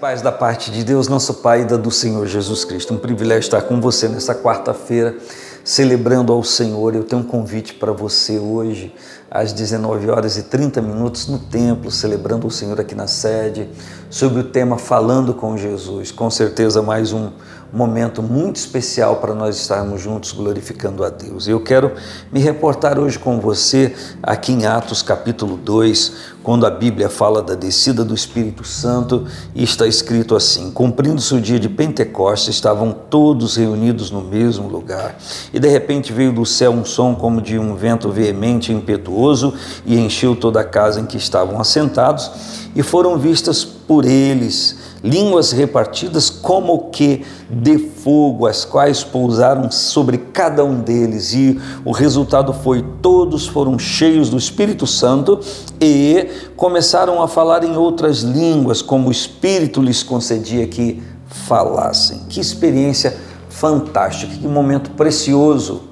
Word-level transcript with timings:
paz 0.00 0.20
da 0.20 0.30
parte 0.30 0.70
de 0.70 0.84
Deus, 0.84 1.08
nosso 1.08 1.34
Pai 1.34 1.62
e 1.62 1.64
da 1.64 1.76
do 1.76 1.90
Senhor 1.90 2.26
Jesus 2.26 2.64
Cristo. 2.64 2.92
Um 2.92 2.98
privilégio 2.98 3.46
estar 3.46 3.62
com 3.62 3.80
você 3.80 4.06
nesta 4.08 4.34
quarta-feira, 4.34 5.16
celebrando 5.64 6.32
ao 6.32 6.44
Senhor. 6.44 6.94
Eu 6.94 7.02
tenho 7.02 7.22
um 7.22 7.24
convite 7.24 7.72
para 7.72 7.92
você 7.92 8.38
hoje, 8.38 8.94
às 9.30 9.54
19 9.54 10.10
horas 10.10 10.36
e 10.36 10.42
30 10.44 10.82
minutos, 10.82 11.28
no 11.28 11.38
templo, 11.38 11.90
celebrando 11.90 12.46
o 12.46 12.50
Senhor 12.50 12.78
aqui 12.78 12.94
na 12.94 13.06
sede, 13.06 13.70
sobre 14.10 14.40
o 14.40 14.44
tema 14.44 14.76
Falando 14.76 15.32
com 15.32 15.56
Jesus. 15.56 16.12
Com 16.12 16.30
certeza, 16.30 16.82
mais 16.82 17.14
um 17.14 17.30
momento 17.72 18.22
muito 18.22 18.56
especial 18.56 19.16
para 19.16 19.34
nós 19.34 19.56
estarmos 19.56 20.00
juntos 20.00 20.32
glorificando 20.32 21.04
a 21.04 21.08
Deus. 21.08 21.48
Eu 21.48 21.60
quero 21.60 21.92
me 22.30 22.40
reportar 22.40 22.98
hoje 22.98 23.18
com 23.18 23.40
você 23.40 23.94
aqui 24.22 24.52
em 24.52 24.66
Atos 24.66 25.02
capítulo 25.02 25.56
2, 25.56 26.35
quando 26.46 26.64
a 26.64 26.70
Bíblia 26.70 27.10
fala 27.10 27.42
da 27.42 27.56
descida 27.56 28.04
do 28.04 28.14
Espírito 28.14 28.62
Santo 28.62 29.26
e 29.52 29.64
está 29.64 29.84
escrito 29.84 30.36
assim: 30.36 30.70
Cumprindo-se 30.70 31.34
o 31.34 31.40
dia 31.40 31.58
de 31.58 31.68
Pentecostes, 31.68 32.54
estavam 32.54 32.92
todos 32.92 33.56
reunidos 33.56 34.12
no 34.12 34.22
mesmo 34.22 34.68
lugar. 34.68 35.18
E 35.52 35.58
de 35.58 35.66
repente 35.66 36.12
veio 36.12 36.32
do 36.32 36.46
céu 36.46 36.70
um 36.70 36.84
som 36.84 37.16
como 37.16 37.42
de 37.42 37.58
um 37.58 37.74
vento 37.74 38.12
veemente 38.12 38.70
e 38.70 38.76
impetuoso 38.76 39.54
e 39.84 39.98
encheu 39.98 40.36
toda 40.36 40.60
a 40.60 40.64
casa 40.64 41.00
em 41.00 41.04
que 41.04 41.16
estavam 41.16 41.60
assentados, 41.60 42.30
e 42.76 42.80
foram 42.80 43.18
vistas 43.18 43.64
por 43.64 44.04
eles 44.04 44.76
línguas 45.06 45.52
repartidas 45.52 46.28
como 46.28 46.90
que 46.90 47.24
de 47.48 47.78
fogo, 47.78 48.46
as 48.46 48.64
quais 48.64 49.04
pousaram 49.04 49.70
sobre 49.70 50.18
cada 50.18 50.64
um 50.64 50.80
deles, 50.80 51.32
e 51.32 51.60
o 51.84 51.92
resultado 51.92 52.52
foi: 52.52 52.84
todos 53.00 53.46
foram 53.46 53.78
cheios 53.78 54.28
do 54.28 54.36
Espírito 54.36 54.86
Santo 54.86 55.38
e 55.80 56.28
começaram 56.56 57.22
a 57.22 57.28
falar 57.28 57.64
em 57.64 57.76
outras 57.76 58.18
línguas, 58.18 58.82
como 58.82 59.08
o 59.08 59.12
Espírito 59.12 59.80
lhes 59.80 60.02
concedia 60.02 60.66
que 60.66 61.02
falassem. 61.26 62.20
Que 62.28 62.40
experiência 62.40 63.16
fantástica, 63.48 64.34
que 64.34 64.46
momento 64.46 64.90
precioso. 64.90 65.82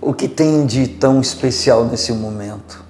O 0.00 0.12
que 0.12 0.28
tem 0.28 0.66
de 0.66 0.86
tão 0.86 1.20
especial 1.20 1.84
nesse 1.84 2.12
momento? 2.12 2.84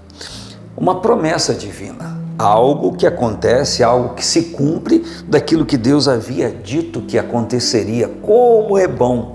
Uma 0.77 1.01
promessa 1.01 1.55
divina 1.55 2.25
algo 2.39 2.97
que 2.97 3.07
acontece, 3.07 3.83
algo 3.83 4.15
que 4.15 4.25
se 4.25 4.43
cumpre 4.45 5.05
daquilo 5.27 5.65
que 5.65 5.77
Deus 5.77 6.09
havia 6.09 6.51
dito 6.51 7.03
que 7.03 7.19
aconteceria. 7.19 8.09
Como 8.09 8.77
é 8.79 8.89
bom 8.89 9.34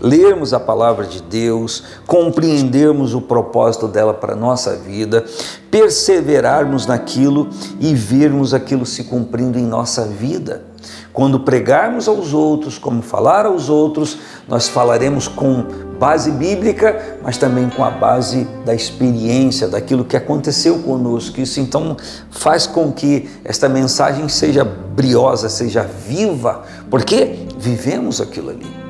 lermos 0.00 0.52
a 0.52 0.60
palavra 0.60 1.06
de 1.06 1.22
Deus, 1.22 1.82
compreendermos 2.06 3.14
o 3.14 3.20
propósito 3.20 3.88
dela 3.88 4.14
para 4.14 4.32
a 4.32 4.36
nossa 4.36 4.76
vida, 4.76 5.24
perseverarmos 5.70 6.86
naquilo 6.86 7.48
e 7.80 7.94
vermos 7.94 8.54
aquilo 8.54 8.86
se 8.86 9.04
cumprindo 9.04 9.58
em 9.58 9.66
nossa 9.66 10.04
vida. 10.04 10.64
Quando 11.12 11.40
pregarmos 11.40 12.06
aos 12.06 12.32
outros, 12.32 12.78
como 12.78 13.02
falar 13.02 13.44
aos 13.44 13.68
outros, 13.68 14.18
nós 14.46 14.68
falaremos 14.68 15.26
com 15.26 15.64
base 15.98 16.30
bíblica, 16.30 17.18
mas 17.22 17.36
também 17.36 17.68
com 17.68 17.82
a 17.82 17.90
base 17.90 18.44
da 18.64 18.72
experiência, 18.72 19.66
daquilo 19.66 20.04
que 20.04 20.16
aconteceu 20.16 20.78
conosco. 20.78 21.40
Isso 21.40 21.58
então 21.58 21.96
faz 22.30 22.66
com 22.66 22.92
que 22.92 23.28
esta 23.44 23.68
mensagem 23.68 24.28
seja 24.28 24.64
briosa, 24.64 25.48
seja 25.48 25.82
viva, 25.82 26.62
porque 26.88 27.48
vivemos 27.58 28.20
aquilo 28.20 28.50
ali. 28.50 28.87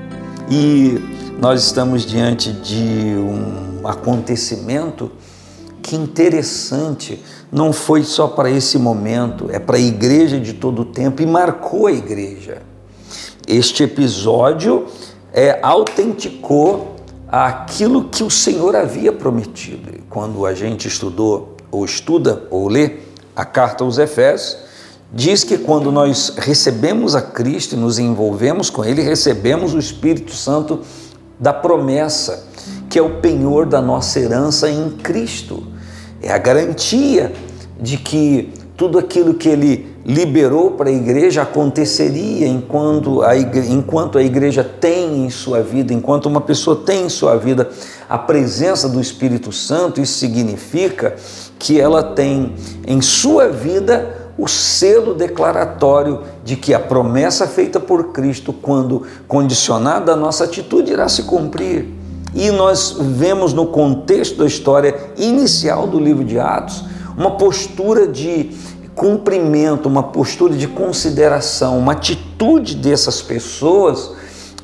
E 0.50 0.98
nós 1.38 1.62
estamos 1.62 2.06
diante 2.06 2.52
de 2.52 3.14
um 3.16 3.86
acontecimento 3.86 5.10
que 5.82 5.94
interessante, 5.94 7.22
não 7.52 7.72
foi 7.72 8.02
só 8.02 8.26
para 8.28 8.50
esse 8.50 8.78
momento, 8.78 9.48
é 9.50 9.58
para 9.58 9.76
a 9.76 9.80
igreja 9.80 10.40
de 10.40 10.54
todo 10.54 10.82
o 10.82 10.84
tempo 10.86 11.20
e 11.20 11.26
marcou 11.26 11.86
a 11.86 11.92
igreja. 11.92 12.62
Este 13.46 13.82
episódio 13.82 14.86
é, 15.32 15.58
autenticou 15.62 16.96
aquilo 17.28 18.04
que 18.04 18.22
o 18.22 18.30
Senhor 18.30 18.74
havia 18.74 19.12
prometido. 19.12 19.92
Quando 20.08 20.46
a 20.46 20.54
gente 20.54 20.88
estudou, 20.88 21.56
ou 21.70 21.84
estuda, 21.84 22.44
ou 22.50 22.68
lê 22.68 23.00
a 23.36 23.44
carta 23.44 23.84
aos 23.84 23.98
Efésios, 23.98 24.67
diz 25.12 25.44
que 25.44 25.58
quando 25.58 25.90
nós 25.90 26.34
recebemos 26.36 27.14
a 27.14 27.22
Cristo 27.22 27.74
e 27.74 27.78
nos 27.78 27.98
envolvemos 27.98 28.70
com 28.70 28.84
Ele, 28.84 29.02
recebemos 29.02 29.74
o 29.74 29.78
Espírito 29.78 30.34
Santo 30.34 30.80
da 31.38 31.52
promessa, 31.52 32.46
que 32.88 32.98
é 32.98 33.02
o 33.02 33.20
penhor 33.20 33.66
da 33.66 33.80
nossa 33.80 34.18
herança 34.18 34.68
em 34.70 34.90
Cristo. 34.90 35.62
É 36.20 36.32
a 36.32 36.38
garantia 36.38 37.32
de 37.80 37.96
que 37.96 38.52
tudo 38.76 38.98
aquilo 38.98 39.34
que 39.34 39.48
ele 39.48 39.96
liberou 40.04 40.70
para 40.70 40.88
a 40.88 40.92
igreja 40.92 41.42
aconteceria 41.42 42.46
enquanto 42.46 43.22
a, 43.22 43.36
igreja, 43.36 43.72
enquanto 43.72 44.18
a 44.18 44.22
igreja 44.22 44.64
tem 44.64 45.24
em 45.24 45.30
sua 45.30 45.60
vida, 45.62 45.92
enquanto 45.92 46.26
uma 46.26 46.40
pessoa 46.40 46.76
tem 46.76 47.06
em 47.06 47.08
sua 47.08 47.36
vida 47.36 47.68
a 48.08 48.16
presença 48.16 48.88
do 48.88 49.00
Espírito 49.00 49.52
Santo, 49.52 50.00
isso 50.00 50.18
significa 50.18 51.16
que 51.58 51.80
ela 51.80 52.02
tem 52.02 52.54
em 52.86 53.00
sua 53.00 53.48
vida 53.48 54.27
o 54.38 54.46
selo 54.46 55.14
declaratório 55.14 56.22
de 56.44 56.54
que 56.54 56.72
a 56.72 56.78
promessa 56.78 57.46
feita 57.48 57.80
por 57.80 58.12
Cristo, 58.12 58.52
quando 58.52 59.02
condicionada 59.26 60.12
à 60.12 60.16
nossa 60.16 60.44
atitude, 60.44 60.92
irá 60.92 61.08
se 61.08 61.24
cumprir. 61.24 61.92
E 62.32 62.50
nós 62.52 62.96
vemos 63.00 63.52
no 63.52 63.66
contexto 63.66 64.38
da 64.38 64.46
história 64.46 64.94
inicial 65.16 65.88
do 65.88 65.98
livro 65.98 66.24
de 66.24 66.38
Atos 66.38 66.84
uma 67.16 67.32
postura 67.32 68.06
de 68.06 68.50
cumprimento, 68.94 69.88
uma 69.88 70.04
postura 70.04 70.54
de 70.54 70.68
consideração, 70.68 71.76
uma 71.76 71.92
atitude 71.92 72.76
dessas 72.76 73.20
pessoas 73.20 74.12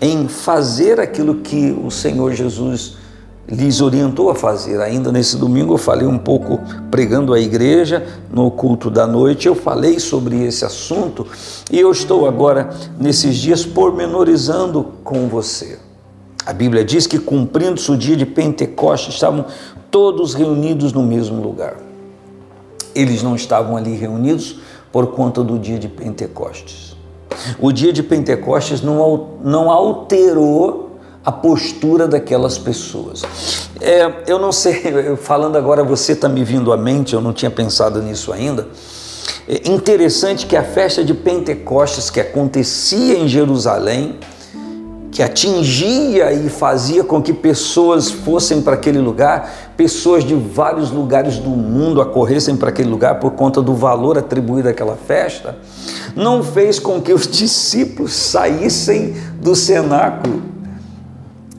em 0.00 0.28
fazer 0.28 1.00
aquilo 1.00 1.36
que 1.36 1.76
o 1.84 1.90
Senhor 1.90 2.32
Jesus 2.32 2.96
lhes 3.48 3.80
orientou 3.80 4.30
a 4.30 4.34
fazer. 4.34 4.80
Ainda 4.80 5.12
nesse 5.12 5.36
domingo 5.36 5.74
eu 5.74 5.78
falei 5.78 6.06
um 6.06 6.18
pouco 6.18 6.60
pregando 6.90 7.32
a 7.32 7.40
igreja 7.40 8.06
no 8.32 8.50
culto 8.50 8.90
da 8.90 9.06
noite, 9.06 9.46
eu 9.46 9.54
falei 9.54 9.98
sobre 9.98 10.44
esse 10.44 10.64
assunto 10.64 11.26
e 11.70 11.78
eu 11.78 11.90
estou 11.90 12.26
agora 12.26 12.70
nesses 12.98 13.36
dias 13.36 13.64
pormenorizando 13.64 14.92
com 15.02 15.28
você. 15.28 15.78
A 16.46 16.52
Bíblia 16.52 16.84
diz 16.84 17.06
que, 17.06 17.18
cumprindo-se 17.18 17.90
o 17.90 17.96
dia 17.96 18.16
de 18.16 18.26
Pentecostes, 18.26 19.14
estavam 19.14 19.46
todos 19.90 20.34
reunidos 20.34 20.92
no 20.92 21.02
mesmo 21.02 21.42
lugar. 21.42 21.76
Eles 22.94 23.22
não 23.22 23.34
estavam 23.34 23.76
ali 23.76 23.96
reunidos 23.96 24.60
por 24.92 25.08
conta 25.08 25.42
do 25.42 25.58
dia 25.58 25.78
de 25.78 25.88
Pentecostes. 25.88 26.94
O 27.58 27.72
dia 27.72 27.92
de 27.92 28.02
Pentecostes 28.02 28.82
não, 28.82 29.30
não 29.42 29.70
alterou 29.70 30.83
a 31.24 31.32
postura 31.32 32.06
daquelas 32.06 32.58
pessoas. 32.58 33.22
É, 33.80 34.10
eu 34.26 34.38
não 34.38 34.52
sei, 34.52 35.16
falando 35.16 35.56
agora, 35.56 35.82
você 35.82 36.12
está 36.12 36.28
me 36.28 36.44
vindo 36.44 36.72
à 36.72 36.76
mente, 36.76 37.14
eu 37.14 37.20
não 37.20 37.32
tinha 37.32 37.50
pensado 37.50 38.02
nisso 38.02 38.32
ainda. 38.32 38.68
É 39.48 39.70
interessante 39.70 40.46
que 40.46 40.56
a 40.56 40.62
festa 40.62 41.02
de 41.02 41.14
Pentecostes 41.14 42.10
que 42.10 42.20
acontecia 42.20 43.18
em 43.18 43.26
Jerusalém, 43.26 44.18
que 45.10 45.22
atingia 45.22 46.32
e 46.32 46.48
fazia 46.48 47.04
com 47.04 47.22
que 47.22 47.32
pessoas 47.32 48.10
fossem 48.10 48.60
para 48.60 48.74
aquele 48.74 48.98
lugar, 48.98 49.72
pessoas 49.76 50.24
de 50.24 50.34
vários 50.34 50.90
lugares 50.90 51.38
do 51.38 51.50
mundo 51.50 52.00
acorressem 52.00 52.56
para 52.56 52.70
aquele 52.70 52.90
lugar 52.90 53.20
por 53.20 53.30
conta 53.30 53.62
do 53.62 53.74
valor 53.74 54.18
atribuído 54.18 54.68
àquela 54.68 54.96
festa, 54.96 55.56
não 56.16 56.42
fez 56.42 56.78
com 56.78 57.00
que 57.00 57.12
os 57.12 57.28
discípulos 57.30 58.12
saíssem 58.12 59.14
do 59.40 59.54
cenáculo. 59.54 60.53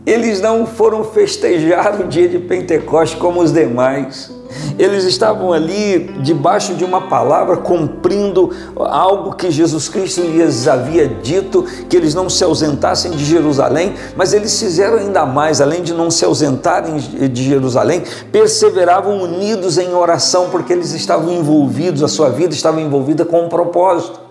Eles 0.05 0.39
não 0.39 0.67
foram 0.67 1.03
festejar 1.03 1.99
o 1.99 2.07
dia 2.07 2.27
de 2.27 2.37
Pentecostes 2.37 3.19
como 3.19 3.41
os 3.41 3.51
demais. 3.51 4.31
Eles 4.77 5.03
estavam 5.03 5.51
ali 5.51 6.13
debaixo 6.21 6.75
de 6.75 6.85
uma 6.85 7.07
palavra, 7.07 7.57
cumprindo 7.57 8.51
algo 8.75 9.35
que 9.35 9.49
Jesus 9.49 9.89
Cristo 9.89 10.21
lhes 10.21 10.67
havia 10.67 11.07
dito, 11.07 11.63
que 11.89 11.97
eles 11.97 12.13
não 12.13 12.29
se 12.29 12.43
ausentassem 12.43 13.11
de 13.11 13.25
Jerusalém, 13.25 13.95
mas 14.15 14.31
eles 14.31 14.57
fizeram 14.59 14.97
ainda 14.97 15.25
mais, 15.25 15.59
além 15.59 15.81
de 15.81 15.93
não 15.93 16.11
se 16.11 16.23
ausentarem 16.23 16.97
de 16.97 17.43
Jerusalém, 17.43 18.03
perseveravam 18.31 19.23
unidos 19.23 19.77
em 19.77 19.93
oração, 19.93 20.49
porque 20.49 20.71
eles 20.71 20.93
estavam 20.93 21.33
envolvidos, 21.33 22.03
a 22.03 22.07
sua 22.07 22.29
vida 22.29 22.53
estava 22.53 22.79
envolvida 22.79 23.25
com 23.25 23.45
um 23.45 23.49
propósito. 23.49 24.24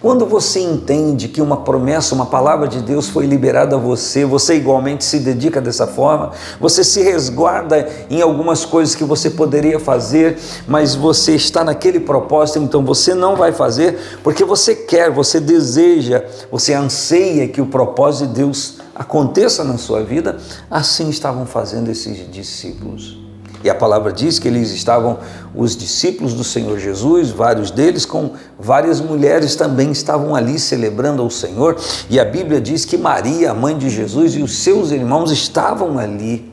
Quando 0.00 0.24
você 0.24 0.60
entende 0.60 1.28
que 1.28 1.42
uma 1.42 1.58
promessa, 1.58 2.14
uma 2.14 2.24
palavra 2.24 2.66
de 2.66 2.80
Deus 2.80 3.10
foi 3.10 3.26
liberada 3.26 3.76
a 3.76 3.78
você, 3.78 4.24
você 4.24 4.56
igualmente 4.56 5.04
se 5.04 5.18
dedica 5.18 5.60
dessa 5.60 5.86
forma, 5.86 6.32
você 6.58 6.82
se 6.82 7.02
resguarda 7.02 7.86
em 8.08 8.22
algumas 8.22 8.64
coisas 8.64 8.94
que 8.94 9.04
você 9.04 9.28
poderia 9.28 9.78
fazer, 9.78 10.38
mas 10.66 10.94
você 10.94 11.34
está 11.34 11.62
naquele 11.62 12.00
propósito, 12.00 12.60
então 12.60 12.82
você 12.82 13.12
não 13.12 13.36
vai 13.36 13.52
fazer 13.52 13.98
porque 14.24 14.42
você 14.42 14.74
quer, 14.74 15.10
você 15.10 15.38
deseja, 15.38 16.24
você 16.50 16.72
anseia 16.72 17.46
que 17.46 17.60
o 17.60 17.66
propósito 17.66 18.28
de 18.28 18.34
Deus 18.34 18.78
aconteça 18.94 19.62
na 19.64 19.76
sua 19.76 20.02
vida. 20.02 20.38
Assim 20.70 21.10
estavam 21.10 21.44
fazendo 21.44 21.90
esses 21.90 22.30
discípulos. 22.30 23.29
E 23.62 23.68
a 23.68 23.74
palavra 23.74 24.10
diz 24.10 24.38
que 24.38 24.48
eles 24.48 24.70
estavam, 24.70 25.18
os 25.54 25.76
discípulos 25.76 26.32
do 26.32 26.42
Senhor 26.42 26.78
Jesus, 26.78 27.30
vários 27.30 27.70
deles, 27.70 28.06
com 28.06 28.32
várias 28.58 29.00
mulheres 29.00 29.54
também 29.54 29.90
estavam 29.90 30.34
ali 30.34 30.58
celebrando 30.58 31.20
ao 31.20 31.28
Senhor. 31.28 31.76
E 32.08 32.18
a 32.18 32.24
Bíblia 32.24 32.58
diz 32.58 32.86
que 32.86 32.96
Maria, 32.96 33.50
a 33.50 33.54
mãe 33.54 33.76
de 33.76 33.90
Jesus, 33.90 34.34
e 34.34 34.42
os 34.42 34.58
seus 34.58 34.90
irmãos 34.90 35.30
estavam 35.30 35.98
ali. 35.98 36.50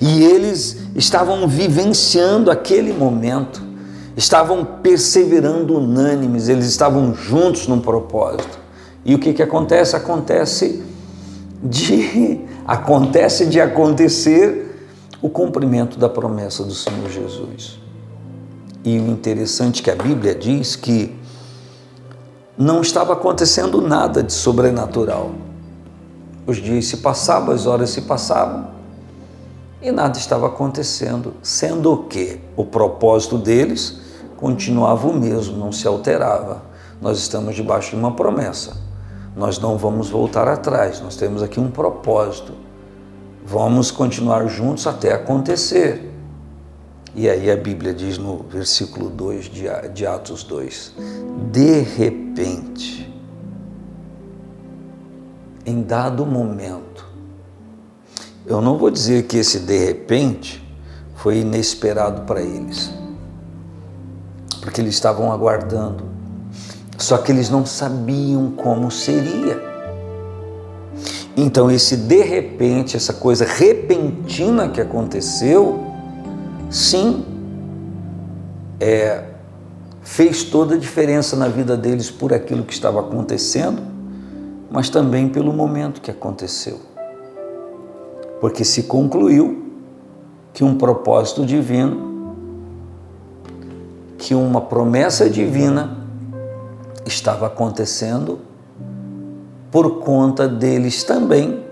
E 0.00 0.24
eles 0.24 0.78
estavam 0.94 1.46
vivenciando 1.46 2.50
aquele 2.50 2.92
momento, 2.92 3.62
estavam 4.16 4.64
perseverando 4.64 5.76
unânimes, 5.76 6.48
eles 6.48 6.66
estavam 6.66 7.14
juntos 7.14 7.66
num 7.66 7.80
propósito. 7.80 8.58
E 9.04 9.14
o 9.14 9.18
que, 9.18 9.34
que 9.34 9.42
acontece? 9.42 9.94
Acontece 9.94 10.82
de 11.62 12.40
acontece 12.66 13.46
de 13.46 13.60
acontecer 13.60 14.69
o 15.22 15.28
cumprimento 15.28 15.98
da 15.98 16.08
promessa 16.08 16.64
do 16.64 16.74
Senhor 16.74 17.10
Jesus. 17.10 17.78
E 18.84 18.98
o 18.98 19.08
interessante 19.08 19.80
é 19.80 19.84
que 19.84 19.90
a 19.90 19.96
Bíblia 19.96 20.34
diz 20.34 20.76
que 20.76 21.14
não 22.56 22.80
estava 22.80 23.12
acontecendo 23.12 23.80
nada 23.80 24.22
de 24.22 24.32
sobrenatural. 24.32 25.32
Os 26.46 26.56
dias 26.56 26.86
se 26.86 26.98
passavam, 26.98 27.54
as 27.54 27.66
horas 27.66 27.90
se 27.90 28.02
passavam 28.02 28.80
e 29.82 29.90
nada 29.90 30.18
estava 30.18 30.46
acontecendo, 30.46 31.34
sendo 31.42 32.04
que 32.04 32.40
o 32.56 32.64
propósito 32.64 33.38
deles 33.38 33.98
continuava 34.36 35.08
o 35.08 35.14
mesmo, 35.14 35.56
não 35.56 35.72
se 35.72 35.86
alterava. 35.86 36.62
Nós 37.00 37.18
estamos 37.18 37.54
debaixo 37.54 37.90
de 37.90 37.96
uma 37.96 38.12
promessa. 38.12 38.76
Nós 39.34 39.58
não 39.58 39.78
vamos 39.78 40.10
voltar 40.10 40.48
atrás, 40.48 41.00
nós 41.00 41.16
temos 41.16 41.42
aqui 41.42 41.58
um 41.58 41.70
propósito 41.70 42.52
Vamos 43.50 43.90
continuar 43.90 44.46
juntos 44.46 44.86
até 44.86 45.12
acontecer. 45.12 46.08
E 47.16 47.28
aí 47.28 47.50
a 47.50 47.56
Bíblia 47.56 47.92
diz 47.92 48.16
no 48.16 48.44
versículo 48.44 49.10
2 49.10 49.50
de 49.92 50.06
Atos 50.06 50.44
2: 50.44 50.94
de 51.50 51.80
repente, 51.80 53.12
em 55.66 55.82
dado 55.82 56.24
momento, 56.24 57.04
eu 58.46 58.60
não 58.60 58.78
vou 58.78 58.88
dizer 58.88 59.24
que 59.24 59.38
esse 59.38 59.58
de 59.58 59.84
repente 59.84 60.64
foi 61.16 61.38
inesperado 61.38 62.22
para 62.22 62.40
eles, 62.40 62.92
porque 64.60 64.80
eles 64.80 64.94
estavam 64.94 65.32
aguardando, 65.32 66.04
só 66.96 67.18
que 67.18 67.32
eles 67.32 67.50
não 67.50 67.66
sabiam 67.66 68.52
como 68.52 68.92
seria. 68.92 69.59
Então, 71.42 71.70
esse 71.70 71.96
de 71.96 72.22
repente, 72.22 72.98
essa 72.98 73.14
coisa 73.14 73.46
repentina 73.46 74.68
que 74.68 74.78
aconteceu, 74.78 75.80
sim, 76.68 77.24
é, 78.78 79.24
fez 80.02 80.44
toda 80.44 80.74
a 80.74 80.78
diferença 80.78 81.36
na 81.36 81.48
vida 81.48 81.78
deles 81.78 82.10
por 82.10 82.34
aquilo 82.34 82.62
que 82.62 82.74
estava 82.74 83.00
acontecendo, 83.00 83.80
mas 84.70 84.90
também 84.90 85.30
pelo 85.30 85.50
momento 85.50 86.02
que 86.02 86.10
aconteceu. 86.10 86.78
Porque 88.38 88.62
se 88.62 88.82
concluiu 88.82 89.64
que 90.52 90.62
um 90.62 90.76
propósito 90.76 91.46
divino, 91.46 92.34
que 94.18 94.34
uma 94.34 94.60
promessa 94.60 95.30
divina 95.30 95.96
estava 97.06 97.46
acontecendo 97.46 98.49
por 99.70 100.00
conta 100.00 100.48
deles 100.48 101.04
também, 101.04 101.64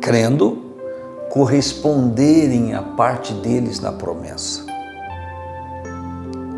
crendo, 0.00 0.64
corresponderem 1.30 2.74
a 2.74 2.82
parte 2.82 3.32
deles 3.34 3.80
na 3.80 3.92
promessa. 3.92 4.64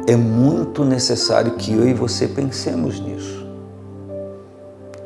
É 0.07 0.17
muito 0.17 0.85
necessário 0.85 1.53
que 1.57 1.73
eu 1.73 1.87
e 1.87 1.93
você 1.93 2.27
pensemos 2.27 2.99
nisso. 2.99 3.47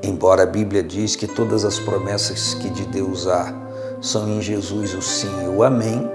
Embora 0.02 0.44
a 0.44 0.46
Bíblia 0.46 0.82
diz 0.82 1.16
que 1.16 1.26
todas 1.26 1.64
as 1.64 1.78
promessas 1.78 2.54
que 2.54 2.68
de 2.70 2.84
Deus 2.86 3.26
há 3.26 3.52
são 4.00 4.28
em 4.28 4.40
Jesus 4.40 4.94
o 4.94 5.02
sim 5.02 5.30
e 5.44 5.48
o 5.48 5.62
amém, 5.62 6.08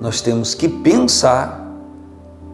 nós 0.00 0.20
temos 0.20 0.54
que 0.54 0.68
pensar 0.68 1.62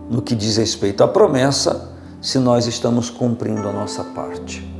no 0.08 0.22
que 0.22 0.34
diz 0.34 0.56
respeito 0.56 1.02
à 1.04 1.08
promessa 1.08 1.92
se 2.20 2.38
nós 2.38 2.66
estamos 2.66 3.10
cumprindo 3.10 3.68
a 3.68 3.72
nossa 3.72 4.02
parte. 4.02 4.79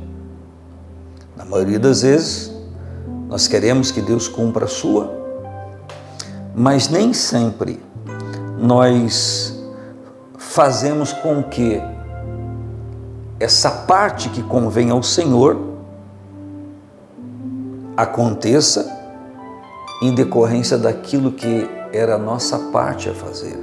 Na 1.41 1.47
maioria 1.47 1.79
das 1.79 2.03
vezes, 2.03 2.51
nós 3.27 3.47
queremos 3.47 3.89
que 3.89 3.99
Deus 3.99 4.27
cumpra 4.27 4.65
a 4.65 4.67
sua, 4.67 5.11
mas 6.53 6.87
nem 6.87 7.13
sempre 7.13 7.83
nós 8.59 9.59
fazemos 10.37 11.11
com 11.11 11.41
que 11.41 11.81
essa 13.39 13.71
parte 13.71 14.29
que 14.29 14.43
convém 14.43 14.91
ao 14.91 15.01
Senhor 15.01 15.59
aconteça 17.97 18.99
em 20.03 20.13
decorrência 20.13 20.77
daquilo 20.77 21.31
que 21.31 21.67
era 21.91 22.15
a 22.15 22.19
nossa 22.19 22.59
parte 22.71 23.09
a 23.09 23.15
fazer. 23.15 23.57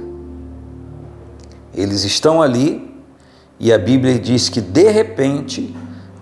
Eles 1.73 2.03
estão 2.03 2.41
ali 2.41 2.93
e 3.57 3.71
a 3.71 3.77
Bíblia 3.77 4.19
diz 4.19 4.49
que 4.49 4.59
de 4.59 4.91
repente 4.91 5.73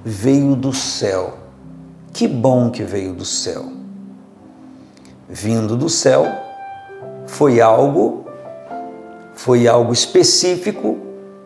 veio 0.05 0.55
do 0.55 0.71
céu 0.71 1.46
que 2.17 2.27
bom 2.27 2.71
que 2.71 2.83
veio 2.83 3.13
do 3.13 3.23
céu. 3.23 3.71
Vindo 5.29 5.77
do 5.77 5.87
céu 5.87 6.25
foi 7.27 7.61
algo 7.61 8.25
foi 9.35 9.67
algo 9.67 9.93
específico 9.93 10.97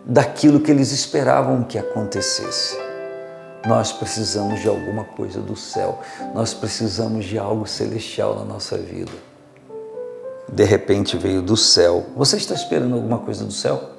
daquilo 0.06 0.62
que 0.62 0.71
eles 0.71 0.94
esperavam 0.94 1.62
que 1.65 1.77
acontecesse. 1.77 2.79
Nós 3.68 3.91
precisamos 3.91 4.62
de 4.62 4.69
alguma 4.69 5.03
coisa 5.03 5.41
do 5.41 5.57
céu. 5.57 6.00
Nós 6.33 6.53
precisamos 6.53 7.25
de 7.25 7.38
algo 7.38 7.68
celestial 7.68 8.39
na 8.39 8.45
nossa 8.45 8.77
vida. 8.77 9.12
De 10.47 10.63
repente 10.63 11.18
veio 11.18 11.41
do 11.41 11.57
céu. 11.57 12.06
Você 12.15 12.38
está 12.38 12.53
esperando 12.56 12.95
alguma 12.95 13.19
coisa 13.19 13.44
do 13.44 13.51
céu? 13.51 13.89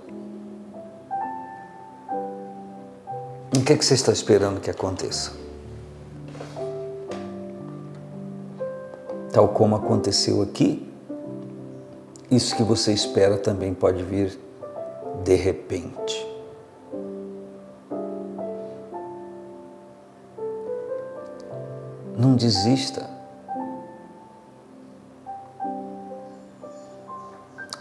O 3.54 3.60
que, 3.62 3.74
é 3.74 3.76
que 3.76 3.84
você 3.84 3.92
está 3.92 4.10
esperando 4.10 4.58
que 4.58 4.70
aconteça? 4.70 5.41
Tal 9.32 9.48
como 9.48 9.74
aconteceu 9.74 10.42
aqui, 10.42 10.86
isso 12.30 12.54
que 12.54 12.62
você 12.62 12.92
espera 12.92 13.38
também 13.38 13.72
pode 13.72 14.02
vir 14.02 14.38
de 15.24 15.34
repente. 15.34 16.30
Não 22.16 22.36
desista. 22.36 23.08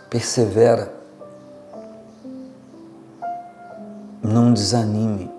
Persevera. 0.10 0.94
Não 4.24 4.54
desanime. 4.54 5.30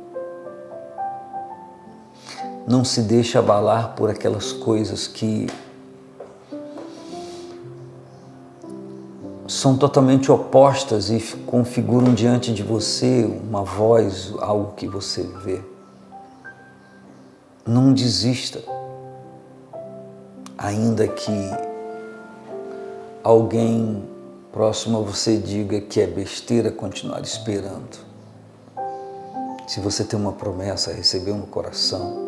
Não 2.67 2.85
se 2.85 3.03
deixe 3.03 3.37
abalar 3.37 3.95
por 3.95 4.09
aquelas 4.11 4.53
coisas 4.53 5.07
que 5.07 5.49
são 9.63 9.77
totalmente 9.77 10.33
opostas 10.33 11.09
e 11.09 11.21
configuram 11.47 12.13
diante 12.13 12.53
de 12.53 12.65
você 12.65 13.25
uma 13.49 13.63
voz, 13.63 14.35
algo 14.41 14.73
que 14.75 14.89
você 14.89 15.23
vê. 15.23 15.63
Não 17.65 17.93
desista, 17.93 18.59
ainda 20.59 21.07
que 21.07 21.31
alguém 23.23 24.03
próximo 24.51 24.99
a 24.99 25.01
você 25.01 25.37
diga 25.37 25.81
que 25.81 26.01
é 26.01 26.09
besteira 26.09 26.73
continuar 26.73 27.21
esperando. 27.21 28.05
Se 29.69 29.79
você 29.79 30.03
tem 30.03 30.19
uma 30.19 30.33
promessa, 30.33 30.93
recebeu 30.93 31.37
no 31.37 31.47
coração, 31.47 32.19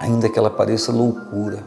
ainda 0.00 0.28
que 0.28 0.36
ela 0.36 0.50
pareça 0.50 0.90
loucura, 0.90 1.62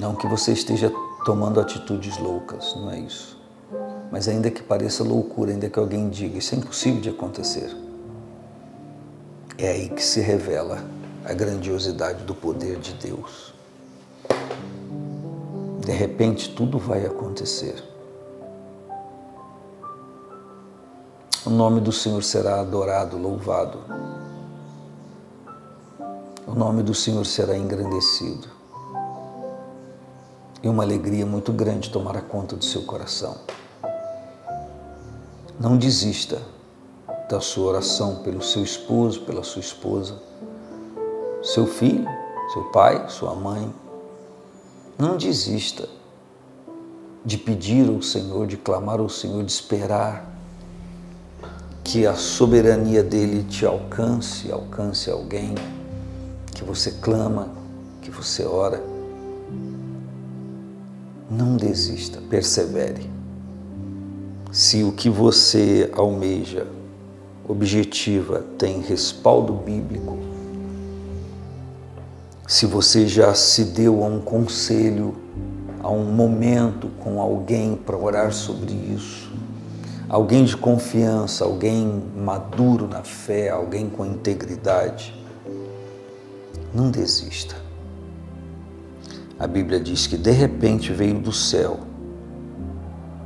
Não 0.00 0.14
que 0.14 0.26
você 0.26 0.52
esteja 0.52 0.92
tomando 1.24 1.60
atitudes 1.60 2.18
loucas, 2.18 2.74
não 2.74 2.90
é 2.90 2.98
isso. 2.98 3.38
Mas 4.10 4.28
ainda 4.28 4.50
que 4.50 4.62
pareça 4.62 5.04
loucura, 5.04 5.52
ainda 5.52 5.68
que 5.68 5.78
alguém 5.78 6.08
diga 6.08 6.38
isso 6.38 6.54
é 6.54 6.58
impossível 6.58 7.00
de 7.00 7.10
acontecer, 7.10 7.74
é 9.58 9.68
aí 9.68 9.88
que 9.88 10.02
se 10.02 10.20
revela 10.20 10.82
a 11.24 11.32
grandiosidade 11.32 12.24
do 12.24 12.34
poder 12.34 12.78
de 12.78 12.94
Deus. 12.94 13.54
De 15.80 15.92
repente 15.92 16.54
tudo 16.54 16.78
vai 16.78 17.04
acontecer. 17.04 17.82
O 21.44 21.50
nome 21.50 21.80
do 21.80 21.90
Senhor 21.90 22.22
será 22.22 22.60
adorado, 22.60 23.18
louvado. 23.18 23.78
O 26.46 26.54
nome 26.54 26.82
do 26.82 26.94
Senhor 26.94 27.24
será 27.26 27.56
engrandecido. 27.56 28.51
E 30.62 30.68
uma 30.68 30.82
alegria 30.82 31.26
muito 31.26 31.52
grande 31.52 31.90
tomará 31.90 32.20
conta 32.20 32.54
do 32.54 32.64
seu 32.64 32.82
coração. 32.82 33.36
Não 35.58 35.76
desista 35.76 36.40
da 37.28 37.40
sua 37.40 37.72
oração 37.72 38.16
pelo 38.16 38.42
seu 38.42 38.62
esposo, 38.62 39.22
pela 39.22 39.42
sua 39.42 39.60
esposa, 39.60 40.16
seu 41.42 41.66
filho, 41.66 42.06
seu 42.52 42.64
pai, 42.64 43.08
sua 43.08 43.34
mãe. 43.34 43.72
Não 44.98 45.16
desista 45.16 45.88
de 47.24 47.38
pedir 47.38 47.88
ao 47.88 48.02
Senhor, 48.02 48.46
de 48.46 48.56
clamar 48.56 49.00
ao 49.00 49.08
Senhor, 49.08 49.42
de 49.44 49.50
esperar 49.50 50.30
que 51.84 52.06
a 52.06 52.14
soberania 52.14 53.02
dele 53.02 53.44
te 53.44 53.66
alcance, 53.66 54.50
alcance 54.52 55.10
alguém, 55.10 55.54
que 56.54 56.64
você 56.64 56.92
clama, 56.92 57.48
que 58.00 58.10
você 58.10 58.44
ora. 58.44 58.91
Não 61.32 61.56
desista, 61.56 62.20
persevere. 62.28 63.10
Se 64.52 64.84
o 64.84 64.92
que 64.92 65.08
você 65.08 65.90
almeja, 65.94 66.66
objetiva, 67.48 68.44
tem 68.58 68.82
respaldo 68.82 69.54
bíblico, 69.54 70.18
se 72.46 72.66
você 72.66 73.06
já 73.06 73.32
se 73.32 73.64
deu 73.64 74.04
a 74.04 74.06
um 74.08 74.20
conselho, 74.20 75.16
a 75.82 75.88
um 75.88 76.04
momento 76.04 76.88
com 77.00 77.18
alguém 77.18 77.76
para 77.76 77.96
orar 77.96 78.30
sobre 78.30 78.74
isso, 78.74 79.32
alguém 80.10 80.44
de 80.44 80.54
confiança, 80.54 81.46
alguém 81.46 82.02
maduro 82.14 82.86
na 82.86 83.02
fé, 83.02 83.48
alguém 83.48 83.88
com 83.88 84.04
integridade, 84.04 85.18
não 86.74 86.90
desista. 86.90 87.61
A 89.42 89.46
Bíblia 89.48 89.80
diz 89.80 90.06
que 90.06 90.16
de 90.16 90.30
repente 90.30 90.92
veio 90.92 91.18
do 91.18 91.32
céu. 91.32 91.80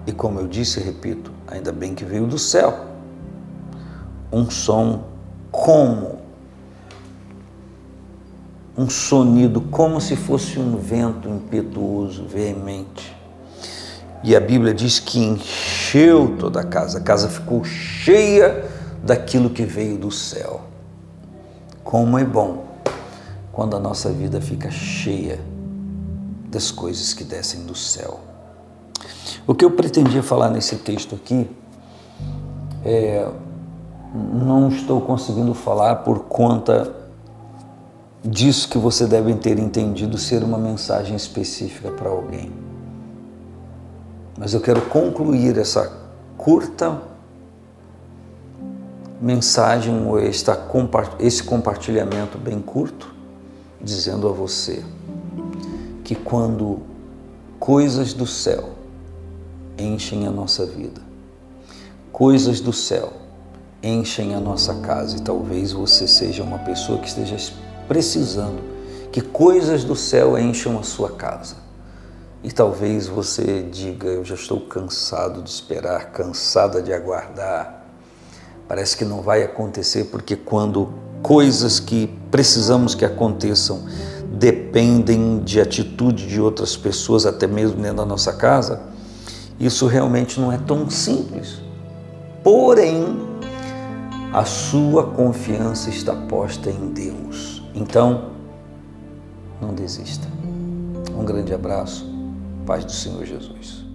E 0.06 0.12
como 0.12 0.40
eu 0.40 0.48
disse 0.48 0.80
e 0.80 0.82
repito, 0.82 1.30
ainda 1.46 1.70
bem 1.70 1.94
que 1.94 2.06
veio 2.06 2.26
do 2.26 2.38
céu. 2.38 2.86
Um 4.32 4.48
som 4.48 5.04
como 5.52 6.20
um 8.78 8.88
sonido 8.88 9.60
como 9.60 10.00
se 10.00 10.16
fosse 10.16 10.58
um 10.58 10.78
vento 10.78 11.28
impetuoso, 11.28 12.24
veemente. 12.26 13.14
E 14.24 14.34
a 14.34 14.40
Bíblia 14.40 14.72
diz 14.72 14.98
que 14.98 15.18
encheu 15.18 16.34
toda 16.38 16.62
a 16.62 16.64
casa, 16.64 16.96
a 16.96 17.02
casa 17.02 17.28
ficou 17.28 17.62
cheia 17.62 18.64
daquilo 19.02 19.50
que 19.50 19.64
veio 19.64 19.98
do 19.98 20.10
céu. 20.10 20.62
Como 21.84 22.16
é 22.16 22.24
bom 22.24 22.64
quando 23.52 23.76
a 23.76 23.78
nossa 23.78 24.10
vida 24.10 24.40
fica 24.40 24.70
cheia 24.70 25.54
das 26.48 26.70
coisas 26.70 27.12
que 27.12 27.24
descem 27.24 27.64
do 27.64 27.74
céu. 27.74 28.20
O 29.46 29.54
que 29.54 29.64
eu 29.64 29.70
pretendia 29.70 30.22
falar 30.22 30.50
nesse 30.50 30.76
texto 30.76 31.14
aqui 31.14 31.48
é, 32.84 33.28
não 34.14 34.68
estou 34.68 35.00
conseguindo 35.00 35.54
falar 35.54 35.96
por 35.96 36.20
conta 36.20 36.94
disso 38.24 38.68
que 38.68 38.78
você 38.78 39.06
deve 39.06 39.34
ter 39.34 39.58
entendido 39.58 40.18
ser 40.18 40.42
uma 40.42 40.58
mensagem 40.58 41.14
específica 41.14 41.90
para 41.90 42.08
alguém. 42.08 42.52
Mas 44.38 44.52
eu 44.52 44.60
quero 44.60 44.82
concluir 44.82 45.56
essa 45.58 45.92
curta 46.36 47.00
mensagem, 49.20 50.06
ou 50.06 50.18
esse 50.20 51.42
compartilhamento 51.42 52.36
bem 52.36 52.60
curto, 52.60 53.14
dizendo 53.80 54.28
a 54.28 54.32
você 54.32 54.84
que 56.06 56.14
quando 56.14 56.82
coisas 57.58 58.12
do 58.12 58.28
céu 58.28 58.68
enchem 59.76 60.24
a 60.24 60.30
nossa 60.30 60.64
vida, 60.64 61.00
coisas 62.12 62.60
do 62.60 62.72
céu 62.72 63.12
enchem 63.82 64.32
a 64.32 64.38
nossa 64.38 64.74
casa, 64.74 65.16
e 65.16 65.20
talvez 65.20 65.72
você 65.72 66.06
seja 66.06 66.44
uma 66.44 66.60
pessoa 66.60 67.00
que 67.00 67.08
esteja 67.08 67.52
precisando 67.88 68.62
que 69.10 69.20
coisas 69.20 69.82
do 69.82 69.96
céu 69.96 70.38
encham 70.38 70.78
a 70.78 70.84
sua 70.84 71.10
casa. 71.10 71.56
E 72.44 72.52
talvez 72.52 73.08
você 73.08 73.62
diga: 73.62 74.06
Eu 74.06 74.24
já 74.24 74.36
estou 74.36 74.60
cansado 74.60 75.42
de 75.42 75.50
esperar, 75.50 76.12
cansada 76.12 76.80
de 76.80 76.92
aguardar. 76.92 77.82
Parece 78.68 78.96
que 78.96 79.04
não 79.04 79.22
vai 79.22 79.42
acontecer, 79.42 80.04
porque 80.04 80.36
quando 80.36 80.88
coisas 81.20 81.80
que 81.80 82.06
precisamos 82.30 82.94
que 82.94 83.04
aconteçam 83.04 83.84
dependem 84.38 85.40
de 85.40 85.60
atitude 85.60 86.26
de 86.26 86.40
outras 86.40 86.76
pessoas, 86.76 87.24
até 87.24 87.46
mesmo 87.46 87.80
dentro 87.80 87.98
da 87.98 88.04
nossa 88.04 88.32
casa, 88.32 88.82
isso 89.58 89.86
realmente 89.86 90.38
não 90.38 90.52
é 90.52 90.58
tão 90.58 90.88
simples. 90.90 91.60
Porém, 92.44 93.16
a 94.32 94.44
sua 94.44 95.04
confiança 95.12 95.88
está 95.88 96.14
posta 96.14 96.70
em 96.70 96.92
Deus. 96.92 97.62
Então, 97.74 98.32
não 99.60 99.74
desista. 99.74 100.28
Um 101.18 101.24
grande 101.24 101.54
abraço. 101.54 102.06
Paz 102.66 102.84
do 102.84 102.92
Senhor 102.92 103.24
Jesus. 103.24 103.85